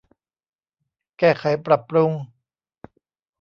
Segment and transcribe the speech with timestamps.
[1.19, 2.11] แก้ไขปรับปรุง